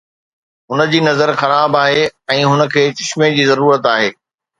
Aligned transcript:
هن 0.69 0.79
جي 0.93 1.01
نظر 1.09 1.31
خراب 1.41 1.75
آهي 1.81 2.07
۽ 2.37 2.47
هن 2.53 2.65
کي 2.73 2.85
چشمي 3.01 3.29
جي 3.37 3.47
ضرورت 3.51 3.91
آهي 3.93 4.09